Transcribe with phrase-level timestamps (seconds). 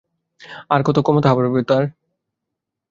[0.69, 1.83] আরো কত ক্ষমতা হবে তার।